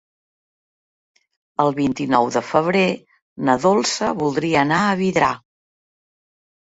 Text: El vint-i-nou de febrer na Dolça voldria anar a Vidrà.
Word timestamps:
El 1.65 1.69
vint-i-nou 1.81 2.31
de 2.37 2.43
febrer 2.53 2.85
na 3.51 3.57
Dolça 3.67 4.13
voldria 4.23 4.67
anar 4.67 4.81
a 4.87 4.97
Vidrà. 5.03 5.33